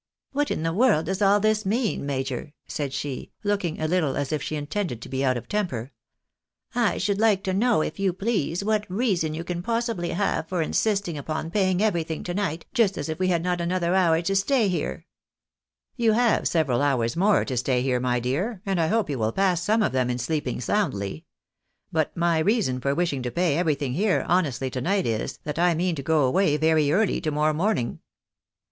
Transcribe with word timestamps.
"What 0.31 0.49
in 0.49 0.63
the 0.63 0.73
world 0.73 1.05
does 1.05 1.21
all 1.21 1.39
this 1.39 1.63
mean, 1.63 2.07
major?" 2.07 2.53
said 2.67 2.91
she, 2.91 3.33
looking 3.43 3.79
a 3.79 3.85
Uttle 3.87 4.17
as 4.19 4.31
if 4.31 4.41
she 4.41 4.55
intended 4.55 4.99
to 5.03 5.09
be 5.09 5.23
out 5.23 5.37
of 5.37 5.47
temper." 5.47 5.91
I 6.89 6.97
should 6.97 7.19
like 7.19 7.43
to 7.43 7.53
know, 7.53 7.83
if 7.83 7.99
you 7.99 8.11
please, 8.11 8.63
what 8.63 8.89
reason 8.89 9.35
you 9.35 9.43
can 9.43 9.61
possibly 9.61 10.09
have 10.09 10.49
for 10.49 10.59
insisting 10.63 11.19
upon 11.19 11.51
paying 11.51 11.83
everything 11.83 12.23
to 12.23 12.33
night, 12.33 12.65
just 12.73 12.97
as 12.97 13.09
if 13.09 13.19
we 13.19 13.27
had 13.27 13.43
not 13.43 13.61
another 13.61 13.93
hour 13.93 14.23
to 14.23 14.35
stay 14.35 14.69
here?"" 14.69 15.05
You 15.97 16.13
have 16.13 16.47
several 16.47 16.81
hours 16.81 17.15
more 17.15 17.45
to 17.45 17.55
stay 17.55 17.83
here, 17.83 17.99
my 17.99 18.19
dear, 18.19 18.63
and 18.65 18.81
I 18.81 18.87
hope 18.87 19.07
you 19.07 19.19
will 19.19 19.31
pass 19.31 19.61
some 19.61 19.83
of 19.83 19.91
them 19.91 20.09
in 20.09 20.17
sleejiing 20.17 20.63
soundly. 20.63 21.25
But 21.91 22.17
my 22.17 22.39
reason 22.39 22.81
CHARGE 22.81 22.91
OF 22.91 22.95
MADNfeSS 22.95 22.95
AGAINST 22.95 22.95
THE 22.95 22.95
MAJOE. 22.95 22.95
233 22.95 22.95
for 22.95 22.95
wishing 22.95 23.21
to 23.21 23.31
pay 23.31 23.57
everything 23.59 23.93
here, 23.93 24.25
honestly, 24.27 24.71
to 24.71 24.81
night 24.81 25.05
is, 25.05 25.37
that 25.43 25.59
I 25.59 25.75
mean 25.75 25.93
to 25.93 26.01
go 26.01 26.23
away 26.25 26.57
very 26.57 26.91
early 26.91 27.21
to 27.21 27.29
morrow 27.29 27.53
morning." 27.53 27.99